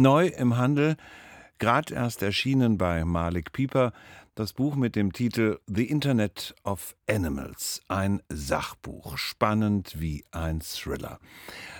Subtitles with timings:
[0.00, 0.96] Neu im Handel,
[1.58, 3.92] gerade erst erschienen bei Malik Pieper,
[4.34, 11.18] das Buch mit dem Titel The Internet of Animals, ein Sachbuch, spannend wie ein Thriller.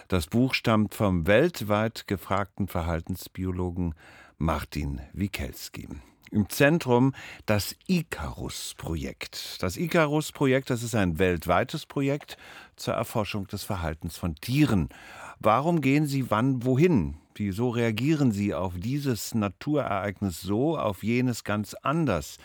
[0.09, 3.95] Das Buch stammt vom weltweit gefragten Verhaltensbiologen
[4.37, 5.89] Martin Wikelski.
[6.31, 7.15] Im Zentrum
[7.47, 9.63] das Icarus-Projekt.
[9.63, 12.37] Das Icarus-Projekt, das ist ein weltweites Projekt
[12.77, 14.91] zur Erforschung des Verhaltens von Tieren.
[15.39, 17.20] Warum gehen sie wann wohin?
[17.35, 22.39] Wieso reagieren sie auf dieses Naturereignis so, auf jenes ganz anders?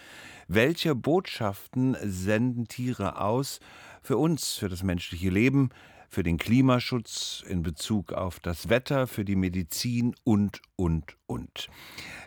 [0.48, 3.60] Welche Botschaften senden Tiere aus
[4.02, 5.70] für uns, für das menschliche Leben,
[6.08, 11.68] für den Klimaschutz, in Bezug auf das Wetter, für die Medizin und, und, und.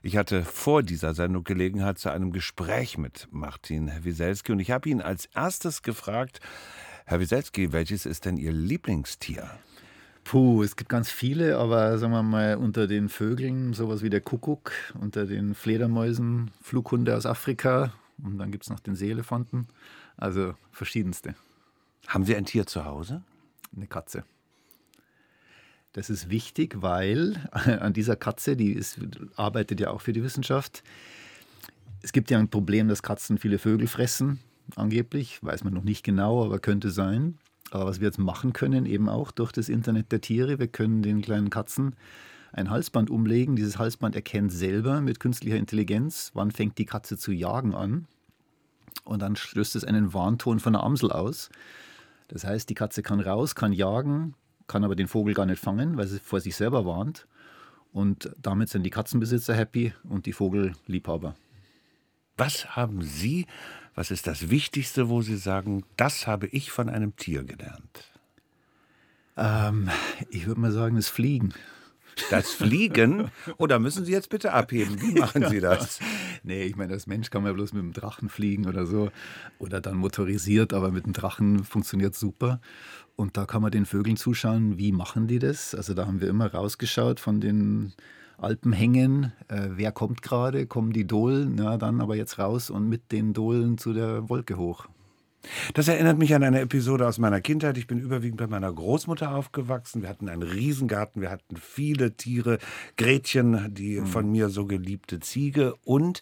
[0.02, 4.88] Ich hatte vor dieser Sendung Gelegenheit zu einem Gespräch mit Martin Wieselski und ich habe
[4.88, 6.40] ihn als erstes gefragt,
[7.06, 9.48] Herr Wieselski, welches ist denn Ihr Lieblingstier?
[10.28, 14.20] Puh, es gibt ganz viele, aber sagen wir mal unter den Vögeln sowas wie der
[14.20, 19.68] Kuckuck, unter den Fledermäusen Flughunde aus Afrika und dann gibt es noch den Seeelefanten.
[20.18, 21.34] Also verschiedenste.
[22.08, 23.22] Haben Sie ein Tier zu Hause?
[23.74, 24.22] Eine Katze.
[25.94, 28.98] Das ist wichtig, weil an dieser Katze, die ist,
[29.36, 30.82] arbeitet ja auch für die Wissenschaft,
[32.02, 34.40] es gibt ja ein Problem, dass Katzen viele Vögel fressen,
[34.76, 35.42] angeblich.
[35.42, 37.38] Weiß man noch nicht genau, aber könnte sein.
[37.70, 41.02] Aber was wir jetzt machen können, eben auch durch das Internet der Tiere, wir können
[41.02, 41.94] den kleinen Katzen
[42.52, 43.56] ein Halsband umlegen.
[43.56, 48.06] Dieses Halsband erkennt selber mit künstlicher Intelligenz, wann fängt die Katze zu jagen an.
[49.04, 51.50] Und dann stößt es einen Warnton von der Amsel aus.
[52.28, 54.34] Das heißt, die Katze kann raus, kann jagen,
[54.66, 57.26] kann aber den Vogel gar nicht fangen, weil sie vor sich selber warnt.
[57.92, 61.34] Und damit sind die Katzenbesitzer happy und die Vogelliebhaber.
[62.36, 63.46] Was haben Sie,
[63.98, 68.12] was ist das Wichtigste, wo Sie sagen, das habe ich von einem Tier gelernt?
[69.36, 69.90] Ähm,
[70.30, 71.52] ich würde mal sagen, das Fliegen.
[72.30, 73.32] Das Fliegen?
[73.56, 75.02] Oder oh, müssen Sie jetzt bitte abheben?
[75.02, 75.98] Wie machen Sie das?
[76.44, 79.10] Nee, ich meine, als Mensch kann man ja bloß mit dem Drachen fliegen oder so.
[79.58, 82.60] Oder dann motorisiert, aber mit dem Drachen funktioniert super.
[83.16, 85.74] Und da kann man den Vögeln zuschauen, wie machen die das?
[85.74, 87.92] Also da haben wir immer rausgeschaut von den
[88.38, 89.32] Alpenhängen.
[89.48, 90.66] Äh, wer kommt gerade?
[90.66, 91.54] Kommen die Dohlen?
[91.56, 94.86] Na, dann aber jetzt raus und mit den Dohlen zu der Wolke hoch.
[95.74, 97.78] Das erinnert mich an eine Episode aus meiner Kindheit.
[97.78, 100.02] Ich bin überwiegend bei meiner Großmutter aufgewachsen.
[100.02, 102.58] Wir hatten einen Riesengarten, wir hatten viele Tiere,
[102.96, 104.06] Gretchen, die mhm.
[104.06, 106.20] von mir so geliebte Ziege und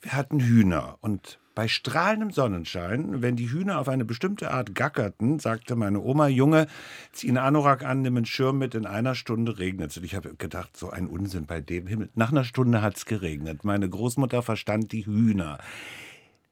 [0.00, 0.98] wir hatten Hühner.
[1.00, 6.28] Und bei strahlendem Sonnenschein, wenn die Hühner auf eine bestimmte Art gackerten, sagte meine Oma,
[6.28, 6.68] Junge,
[7.10, 9.96] zieh einen Anorak an, nimm einen Schirm mit, in einer Stunde regnet es.
[9.96, 12.10] Und ich habe gedacht, so ein Unsinn bei dem Himmel.
[12.14, 13.64] Nach einer Stunde hat es geregnet.
[13.64, 15.58] Meine Großmutter verstand die Hühner.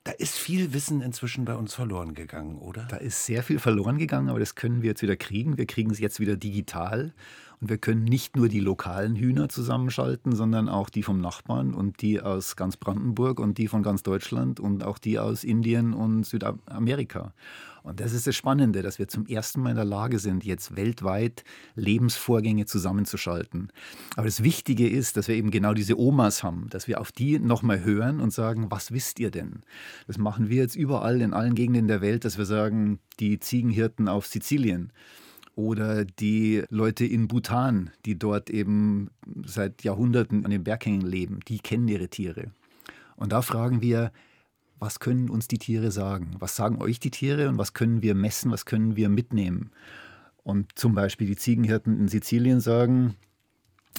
[0.07, 2.87] Da ist viel Wissen inzwischen bei uns verloren gegangen, oder?
[2.89, 5.59] Da ist sehr viel verloren gegangen, aber das können wir jetzt wieder kriegen.
[5.59, 7.13] Wir kriegen es jetzt wieder digital.
[7.61, 12.03] Und wir können nicht nur die lokalen Hühner zusammenschalten, sondern auch die vom Nachbarn und
[12.03, 16.23] die aus ganz Brandenburg und die von ganz Deutschland und auch die aus Indien und
[16.25, 17.33] Südamerika.
[17.87, 20.75] Und das ist das Spannende, dass wir zum ersten Mal in der Lage sind, jetzt
[20.75, 21.45] weltweit
[21.77, 23.71] Lebensvorgänge zusammenzuschalten.
[24.17, 27.39] Aber das Wichtige ist, dass wir eben genau diese Omas haben, dass wir auf die
[27.39, 29.63] nochmal hören und sagen, was wisst ihr denn?
[30.09, 34.09] Das machen wir jetzt überall in allen Gegenden der Welt, dass wir sagen, die Ziegenhirten
[34.09, 34.93] auf Sizilien
[35.55, 39.11] oder die Leute in Bhutan, die dort eben
[39.45, 42.51] seit Jahrhunderten an den Berghängen leben, die kennen ihre Tiere.
[43.15, 44.11] Und da fragen wir,
[44.79, 46.37] was können uns die Tiere sagen?
[46.39, 49.71] Was sagen euch die Tiere und was können wir messen, was können wir mitnehmen?
[50.43, 53.17] Und zum Beispiel die Ziegenhirten in Sizilien sagen,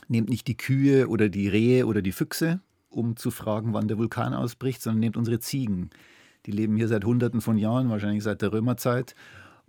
[0.07, 3.97] nehmt nicht die Kühe oder die Rehe oder die Füchse, um zu fragen, wann der
[3.97, 5.89] Vulkan ausbricht, sondern nehmt unsere Ziegen.
[6.45, 9.15] Die leben hier seit Hunderten von Jahren, wahrscheinlich seit der Römerzeit.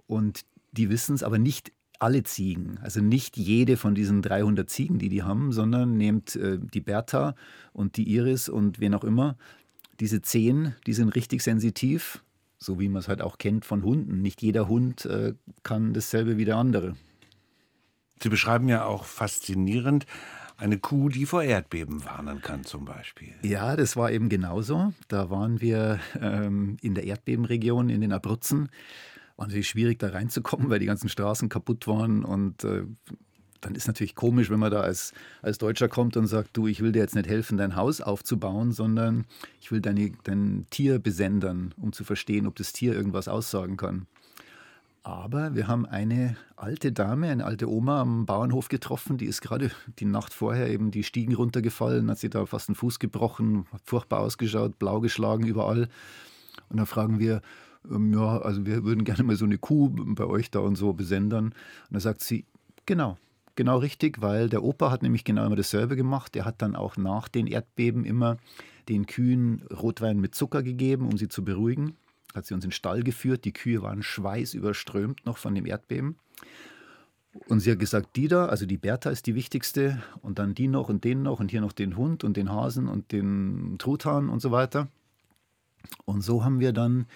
[0.06, 2.78] Und die wissen es, aber nicht alle Ziegen.
[2.82, 7.34] Also nicht jede von diesen 300 Ziegen, die die haben, sondern nehmt äh, die Bertha
[7.72, 9.36] und die Iris und wen auch immer
[10.00, 12.22] diese Zehen, die sind richtig sensitiv,
[12.59, 14.22] so wie man es halt auch kennt von Hunden.
[14.22, 16.97] Nicht jeder Hund äh, kann dasselbe wie der andere.
[18.20, 20.06] Sie beschreiben ja auch faszinierend
[20.56, 23.33] eine Kuh, die vor Erdbeben warnen kann, zum Beispiel.
[23.42, 24.92] Ja, das war eben genauso.
[25.06, 28.68] Da waren wir ähm, in der Erdbebenregion, in den Abruzzen.
[29.36, 32.83] War natürlich schwierig, da reinzukommen, weil die ganzen Straßen kaputt waren und äh,
[33.60, 35.13] dann ist natürlich komisch, wenn man da als,
[35.43, 38.72] als Deutscher kommt und sagt, du, ich will dir jetzt nicht helfen, dein Haus aufzubauen,
[38.72, 39.25] sondern
[39.60, 44.07] ich will deine, dein Tier besendern, um zu verstehen, ob das Tier irgendwas aussagen kann.
[45.03, 49.71] Aber wir haben eine alte Dame, eine alte Oma am Bauernhof getroffen, die ist gerade
[49.99, 53.81] die Nacht vorher eben die Stiegen runtergefallen, hat sie da fast einen Fuß gebrochen, hat
[53.84, 55.89] furchtbar ausgeschaut, blau geschlagen überall.
[56.69, 57.41] Und dann fragen wir,
[57.91, 60.93] ähm, ja, also wir würden gerne mal so eine Kuh bei euch da und so
[60.93, 61.47] besendern.
[61.47, 61.55] Und
[61.91, 62.45] dann sagt sie,
[62.84, 63.16] genau,
[63.59, 66.34] genau richtig, weil der Opa hat nämlich genau immer dasselbe gemacht.
[66.37, 68.39] Der hat dann auch nach den Erdbeben immer
[68.89, 71.97] den Kühen Rotwein mit Zucker gegeben, um sie zu beruhigen.
[72.34, 73.45] Hat sie uns in den Stall geführt.
[73.45, 76.16] Die Kühe waren schweißüberströmt noch von dem Erdbeben.
[77.49, 80.69] Und sie hat gesagt, die da, also die Bertha ist die wichtigste und dann die
[80.69, 84.28] noch und den noch und hier noch den Hund und den Hasen und den Truthahn
[84.28, 84.87] und so weiter.
[86.05, 87.07] Und so haben wir dann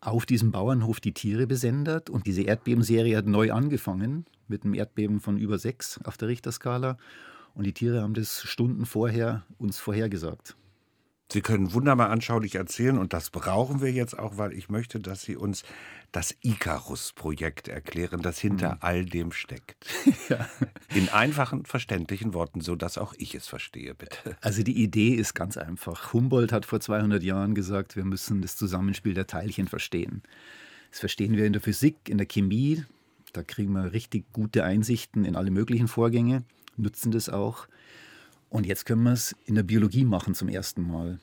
[0.00, 5.20] auf diesem Bauernhof die Tiere besendet und diese Erdbebenserie hat neu angefangen mit einem Erdbeben
[5.20, 6.98] von über sechs auf der Richterskala
[7.54, 10.56] und die Tiere haben das Stunden vorher uns vorhergesagt.
[11.30, 15.22] Sie können wunderbar anschaulich erzählen und das brauchen wir jetzt auch, weil ich möchte, dass
[15.22, 15.62] Sie uns
[16.10, 18.78] das Icarus-Projekt erklären, das hinter mhm.
[18.80, 19.86] all dem steckt.
[20.30, 20.48] ja.
[20.94, 24.38] In einfachen, verständlichen Worten, so dass auch ich es verstehe, bitte.
[24.40, 26.14] Also die Idee ist ganz einfach.
[26.14, 30.22] Humboldt hat vor 200 Jahren gesagt, wir müssen das Zusammenspiel der Teilchen verstehen.
[30.90, 32.84] Das verstehen wir in der Physik, in der Chemie.
[33.34, 36.44] Da kriegen wir richtig gute Einsichten in alle möglichen Vorgänge,
[36.78, 37.68] nutzen das auch.
[38.48, 41.18] Und jetzt können wir es in der Biologie machen zum ersten Mal.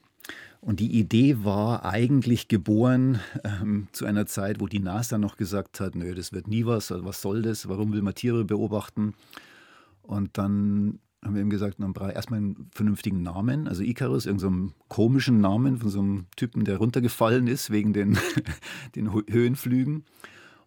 [0.62, 5.80] Und die Idee war eigentlich geboren ähm, zu einer Zeit, wo die NASA noch gesagt
[5.80, 9.14] hat, nö, das wird nie was, was soll das, warum will man Tiere beobachten?
[10.02, 13.68] Und dann haben wir ihm gesagt, man braucht erstmal einen vernünftigen Namen.
[13.68, 18.18] Also Icarus, irgendeinen so komischen Namen von so einem Typen, der runtergefallen ist wegen den,
[18.96, 20.04] den Höhenflügen.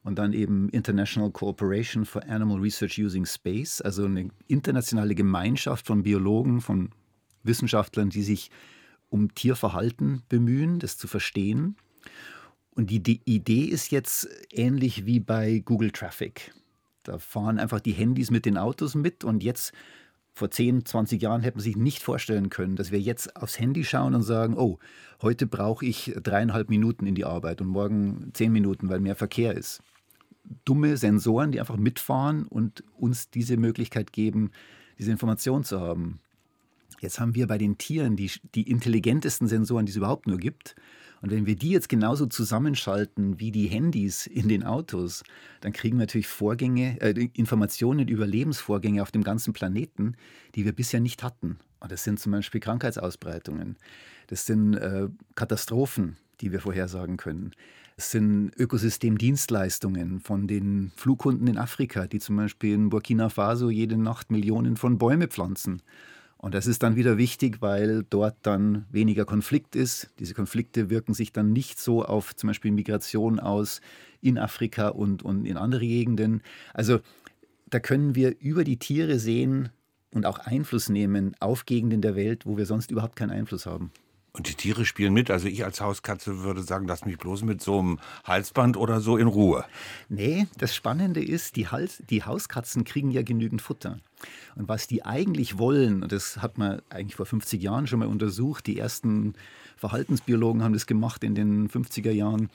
[0.09, 6.03] Und dann eben International Cooperation for Animal Research Using Space, also eine internationale Gemeinschaft von
[6.03, 6.89] Biologen, von
[7.43, 8.51] Wissenschaftlern, die sich
[9.11, 11.77] um Tierverhalten bemühen, das zu verstehen.
[12.71, 16.55] Und die, die Idee ist jetzt ähnlich wie bei Google Traffic.
[17.03, 19.75] Da fahren einfach die Handys mit den Autos mit und jetzt
[20.33, 23.85] vor 10, 20 Jahren hätte man sich nicht vorstellen können, dass wir jetzt aufs Handy
[23.85, 24.79] schauen und sagen, oh,
[25.21, 29.53] heute brauche ich dreieinhalb Minuten in die Arbeit und morgen zehn Minuten, weil mehr Verkehr
[29.53, 29.83] ist.
[30.65, 34.51] Dumme Sensoren, die einfach mitfahren und uns diese Möglichkeit geben,
[34.99, 36.21] diese Information zu haben.
[37.01, 40.75] Jetzt haben wir bei den Tieren die, die intelligentesten Sensoren, die es überhaupt nur gibt.
[41.21, 45.25] Und wenn wir die jetzt genauso zusammenschalten wie die Handys in den Autos,
[45.61, 50.17] dann kriegen wir natürlich Vorgänge, äh, Informationen über Lebensvorgänge auf dem ganzen Planeten,
[50.55, 51.59] die wir bisher nicht hatten.
[51.81, 53.77] Und das sind zum Beispiel Krankheitsausbreitungen.
[54.29, 57.53] Das sind äh, Katastrophen, die wir vorhersagen können.
[58.01, 63.99] Es sind Ökosystemdienstleistungen von den Flughunden in Afrika, die zum Beispiel in Burkina Faso jede
[63.99, 65.83] Nacht Millionen von Bäume pflanzen.
[66.37, 70.11] Und das ist dann wieder wichtig, weil dort dann weniger Konflikt ist.
[70.21, 73.81] Diese Konflikte wirken sich dann nicht so auf zum Beispiel Migration aus
[74.21, 76.43] in Afrika und, und in andere Gegenden.
[76.75, 77.01] Also
[77.69, 79.71] da können wir über die Tiere sehen
[80.15, 83.91] und auch Einfluss nehmen auf Gegenden der Welt, wo wir sonst überhaupt keinen Einfluss haben.
[84.39, 85.33] Und die Tiere spielen mit.
[85.33, 89.17] Also ich als Hauskatze würde sagen, lass mich bloß mit so einem Halsband oder so
[89.17, 89.65] in Ruhe.
[90.09, 93.99] Nee, das Spannende ist, die, Hals, die Hauskatzen kriegen ja genügend Futter.
[94.55, 98.07] Und was die eigentlich wollen, und das hat man eigentlich vor 50 Jahren schon mal
[98.07, 99.35] untersucht, die ersten
[99.77, 102.49] Verhaltensbiologen haben das gemacht in den 50er Jahren,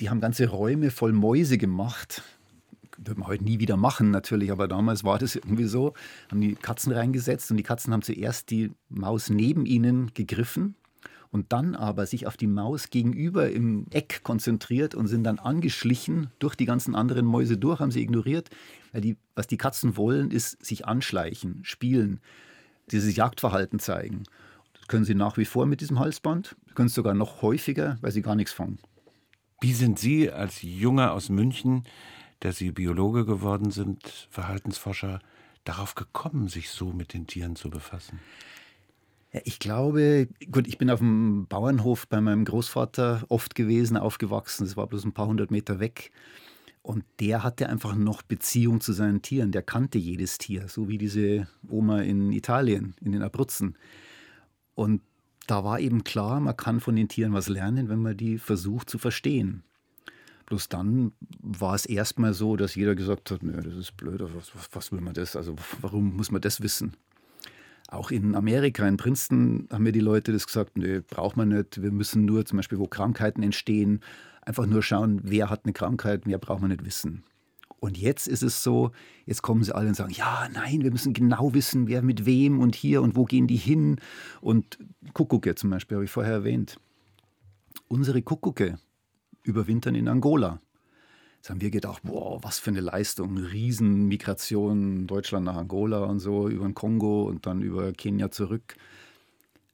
[0.00, 2.22] die haben ganze Räume voll Mäuse gemacht.
[2.96, 5.92] Würde man heute nie wieder machen, natürlich, aber damals war das irgendwie so.
[6.30, 10.74] Haben die Katzen reingesetzt und die Katzen haben zuerst die Maus neben ihnen gegriffen
[11.32, 16.30] und dann aber sich auf die Maus gegenüber im Eck konzentriert und sind dann angeschlichen
[16.38, 18.50] durch die ganzen anderen Mäuse durch, haben sie ignoriert.
[18.92, 22.20] Weil die, was die Katzen wollen, ist sich anschleichen, spielen,
[22.90, 24.24] dieses Jagdverhalten zeigen.
[24.74, 28.12] Das können sie nach wie vor mit diesem Halsband, können es sogar noch häufiger, weil
[28.12, 28.78] sie gar nichts fangen.
[29.62, 31.84] Wie sind Sie als Junger aus München,
[32.42, 35.20] der Sie Biologe geworden sind, Verhaltensforscher,
[35.64, 38.18] darauf gekommen, sich so mit den Tieren zu befassen?
[39.32, 44.64] Ja, ich glaube, gut, ich bin auf dem Bauernhof bei meinem Großvater oft gewesen, aufgewachsen.
[44.64, 46.10] Das war bloß ein paar hundert Meter weg.
[46.82, 49.52] Und der hatte einfach noch Beziehung zu seinen Tieren.
[49.52, 53.78] Der kannte jedes Tier, so wie diese Oma in Italien, in den Abruzzen.
[54.74, 55.00] Und
[55.46, 58.90] da war eben klar, man kann von den Tieren was lernen, wenn man die versucht
[58.90, 59.62] zu verstehen.
[60.46, 64.52] Bloß dann war es erstmal so, dass jeder gesagt hat, nö, das ist blöd, was,
[64.72, 65.36] was will man das?
[65.36, 66.96] Also warum muss man das wissen?
[67.92, 71.82] Auch in Amerika, in Princeton, haben mir die Leute das gesagt, nö, braucht man nicht.
[71.82, 74.00] Wir müssen nur zum Beispiel, wo Krankheiten entstehen,
[74.40, 77.22] einfach nur schauen, wer hat eine Krankheit, mehr braucht man nicht wissen.
[77.80, 78.92] Und jetzt ist es so,
[79.26, 82.60] jetzt kommen sie alle und sagen, ja, nein, wir müssen genau wissen, wer mit wem
[82.60, 84.00] und hier und wo gehen die hin.
[84.40, 84.78] Und
[85.12, 86.78] Kuckucke zum Beispiel, habe ich vorher erwähnt.
[87.88, 88.78] Unsere Kuckucke
[89.42, 90.62] überwintern in Angola.
[91.42, 96.48] Jetzt haben wir gedacht, boah, was für eine Leistung, Riesenmigration, Deutschland nach Angola und so,
[96.48, 98.76] über den Kongo und dann über Kenia zurück.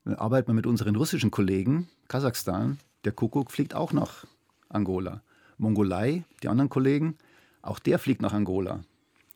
[0.07, 4.25] Dann arbeiten wir mit unseren russischen Kollegen, Kasachstan, der Kuckuck fliegt auch nach
[4.71, 5.21] Angola.
[5.59, 7.19] Mongolei, die anderen Kollegen,
[7.61, 8.81] auch der fliegt nach Angola.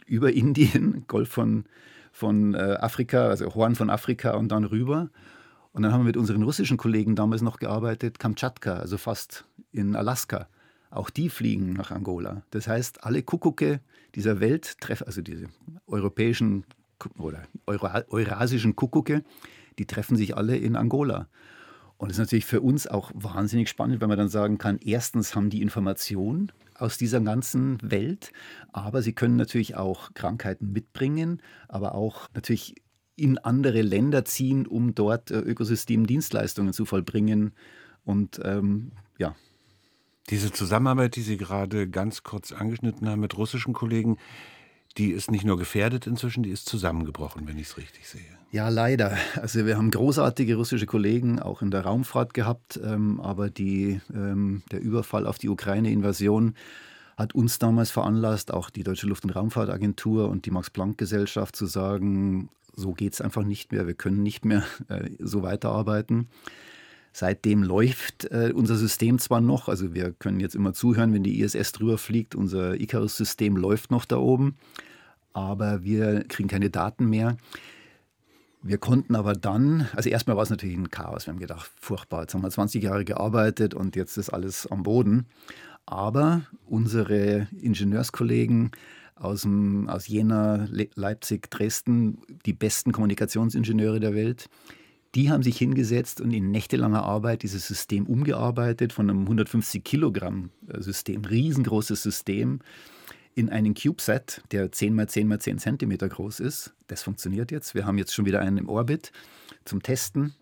[0.07, 1.67] über Indien, Golf von,
[2.13, 5.11] von äh, Afrika, also Horn von Afrika und dann rüber.
[5.73, 9.95] Und dann haben wir mit unseren russischen Kollegen damals noch gearbeitet, Kamtschatka, also fast in
[9.95, 10.49] Alaska.
[10.93, 12.43] Auch die fliegen nach Angola.
[12.51, 13.81] Das heißt, alle Kuckucke
[14.15, 15.47] dieser Welt treffen, also diese
[15.87, 16.65] europäischen
[17.19, 19.25] oder eurasischen Kuckucke,
[19.79, 21.29] die treffen sich alle in Angola.
[21.97, 25.35] Und das ist natürlich für uns auch wahnsinnig spannend, weil man dann sagen kann, erstens
[25.35, 28.31] haben die Information aus dieser ganzen Welt,
[28.73, 32.75] aber sie können natürlich auch Krankheiten mitbringen, aber auch natürlich
[33.17, 37.53] in andere Länder ziehen, um dort äh, Ökosystemdienstleistungen zu vollbringen.
[38.05, 39.35] Und ähm, ja.
[40.31, 44.19] Diese Zusammenarbeit, die Sie gerade ganz kurz angeschnitten haben mit russischen Kollegen,
[44.99, 48.21] die ist nicht nur gefährdet inzwischen, die ist zusammengebrochen, wenn ich es richtig sehe.
[48.51, 49.17] Ja, leider.
[49.41, 54.63] Also wir haben großartige russische Kollegen auch in der Raumfahrt gehabt, ähm, aber die, ähm,
[54.71, 56.55] der Überfall auf die Ukraine-Invasion
[57.17, 62.51] hat uns damals veranlasst, auch die Deutsche Luft- und Raumfahrtagentur und die Max-Planck-Gesellschaft zu sagen,
[62.75, 66.29] so geht es einfach nicht mehr, wir können nicht mehr äh, so weiterarbeiten.
[67.13, 71.41] Seitdem läuft äh, unser System zwar noch, also wir können jetzt immer zuhören, wenn die
[71.41, 74.57] ISS drüber fliegt, unser Icarus-System läuft noch da oben,
[75.35, 77.37] aber wir kriegen keine Daten mehr.
[78.63, 81.27] Wir konnten aber dann, also erstmal war es natürlich ein Chaos.
[81.27, 84.85] Wir haben gedacht, furchtbar, jetzt haben wir 20 Jahre gearbeitet und jetzt ist alles am
[84.85, 85.27] Boden.
[85.85, 88.71] Aber unsere Ingenieurskollegen
[89.17, 94.49] aus, dem, aus Jena, Leipzig, Dresden, die besten Kommunikationsingenieure der Welt,
[95.15, 100.51] die haben sich hingesetzt und in nächtelanger Arbeit dieses System umgearbeitet von einem 150 Kilogramm
[100.69, 102.61] äh, System, riesengroßes System,
[103.35, 106.75] in einen CubeSat, der 10 mal 10 mal 10 Zentimeter groß ist.
[106.87, 107.75] Das funktioniert jetzt.
[107.75, 109.13] Wir haben jetzt schon wieder einen im Orbit
[109.65, 110.35] zum Testen.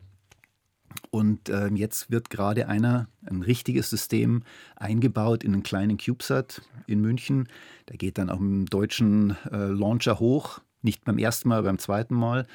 [1.11, 4.43] Und äh, jetzt wird gerade einer, ein richtiges System
[4.75, 7.49] eingebaut in einen kleinen CubeSat in München.
[7.89, 10.61] Der geht dann auch im deutschen äh, Launcher hoch.
[10.83, 12.47] Nicht beim ersten Mal, beim zweiten Mal.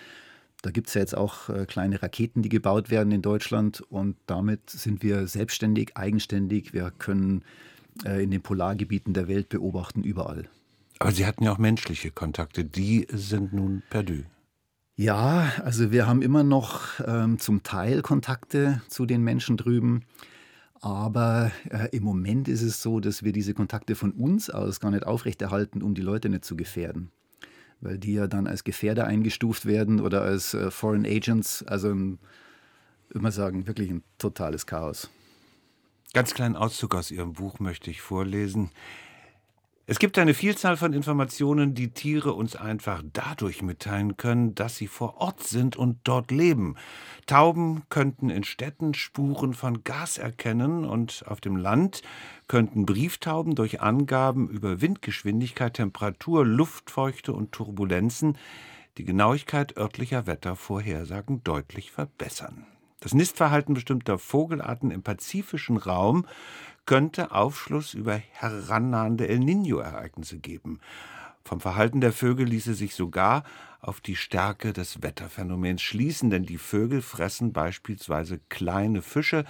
[0.66, 3.82] Da gibt es ja jetzt auch äh, kleine Raketen, die gebaut werden in Deutschland.
[3.82, 6.74] Und damit sind wir selbstständig, eigenständig.
[6.74, 7.44] Wir können
[8.04, 10.50] äh, in den Polargebieten der Welt beobachten, überall.
[10.98, 12.66] Aber Sie hatten ja auch menschliche Kontakte.
[12.66, 14.24] Die sind nun perdu.
[14.96, 20.02] Ja, also wir haben immer noch ähm, zum Teil Kontakte zu den Menschen drüben.
[20.82, 24.90] Aber äh, im Moment ist es so, dass wir diese Kontakte von uns aus gar
[24.90, 27.12] nicht aufrechterhalten, um die Leute nicht zu gefährden.
[27.82, 31.64] Weil die ja dann als Gefährder eingestuft werden oder als äh, Foreign Agents.
[31.64, 32.20] Also, ein,
[33.10, 35.10] würde man sagen, wirklich ein totales Chaos.
[36.14, 38.72] Ganz kleinen Auszug aus Ihrem Buch möchte ich vorlesen.
[39.88, 44.88] Es gibt eine Vielzahl von Informationen, die Tiere uns einfach dadurch mitteilen können, dass sie
[44.88, 46.76] vor Ort sind und dort leben.
[47.28, 52.02] Tauben könnten in Städten Spuren von Gas erkennen und auf dem Land
[52.48, 58.40] könnten Brieftauben durch Angaben über Windgeschwindigkeit, Temperatur, Luftfeuchte und Turbulenzen
[58.98, 62.66] die Genauigkeit örtlicher Wettervorhersagen deutlich verbessern.
[63.02, 66.26] Das Nistverhalten bestimmter Vogelarten im pazifischen Raum
[66.86, 70.80] könnte Aufschluss über herannahende El Niño-Ereignisse geben.
[71.44, 73.44] Vom Verhalten der Vögel ließe sich sogar
[73.80, 79.46] auf die Stärke des Wetterphänomens schließen, denn die Vögel fressen beispielsweise kleine Fische,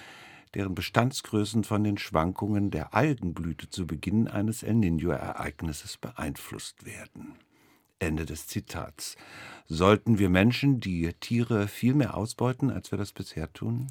[0.53, 7.35] deren Bestandsgrößen von den Schwankungen der Algenblüte zu Beginn eines El Niño-Ereignisses beeinflusst werden.
[7.99, 9.15] Ende des Zitats.
[9.67, 13.87] Sollten wir Menschen die Tiere viel mehr ausbeuten, als wir das bisher tun?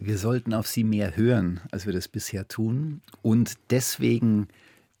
[0.00, 4.46] Wir sollten auf sie mehr hören, als wir das bisher tun und deswegen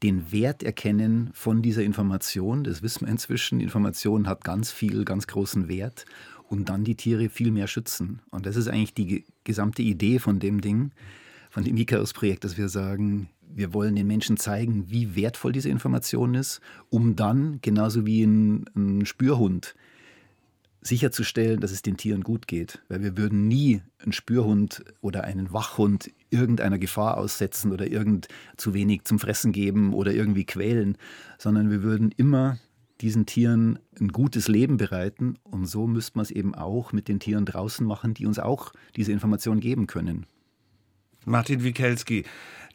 [0.02, 2.64] den Wert erkennen von dieser Information.
[2.64, 3.60] Das wissen wir inzwischen.
[3.60, 6.04] Information hat ganz viel, ganz großen Wert
[6.48, 8.20] und dann die Tiere viel mehr schützen.
[8.30, 10.90] Und das ist eigentlich die gesamte Idee von dem Ding,
[11.50, 16.34] von dem Icarus-Projekt, dass wir sagen, wir wollen den Menschen zeigen, wie wertvoll diese Information
[16.34, 19.74] ist, um dann, genauso wie ein, ein Spürhund,
[20.80, 22.82] sicherzustellen, dass es den Tieren gut geht.
[22.88, 28.74] Weil wir würden nie einen Spürhund oder einen Wachhund irgendeiner Gefahr aussetzen oder irgend zu
[28.74, 30.96] wenig zum Fressen geben oder irgendwie quälen,
[31.38, 32.58] sondern wir würden immer
[33.00, 35.36] diesen Tieren ein gutes Leben bereiten.
[35.44, 38.72] Und so müsste man es eben auch mit den Tieren draußen machen, die uns auch
[38.96, 40.26] diese Information geben können.
[41.24, 42.24] Martin Wikelski,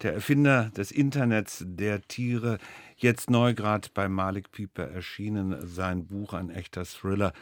[0.02, 2.60] der Erfinder des Internets der Tiere,
[2.98, 7.34] jetzt neu gerade bei Malik Pieper erschienen, sein Buch, ein echter Thriller.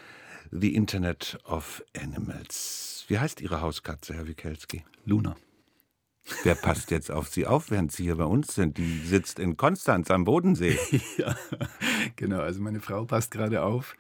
[0.54, 3.06] The Internet of Animals.
[3.08, 4.84] Wie heißt Ihre Hauskatze, Herr Wikelski?
[5.06, 5.38] Luna.
[6.44, 8.78] Wer passt jetzt auf Sie auf, während Sie hier bei uns sind?
[8.78, 10.78] Die sitzt in Konstanz am Bodensee.
[11.18, 11.36] ja,
[12.18, 12.42] genau.
[12.42, 13.96] Also meine Frau passt gerade auf.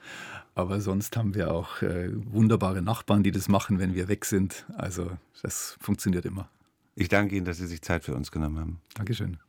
[0.54, 4.66] Aber sonst haben wir auch äh, wunderbare Nachbarn, die das machen, wenn wir weg sind.
[4.76, 5.10] Also
[5.42, 6.50] das funktioniert immer.
[6.96, 8.82] Ich danke Ihnen, dass Sie sich Zeit für uns genommen haben.
[8.94, 9.40] Dankeschön.